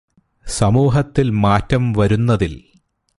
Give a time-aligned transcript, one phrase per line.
[0.47, 2.53] സമൂഹത്തിൽ മാറ്റം വരുത്തുന്നതിൽ.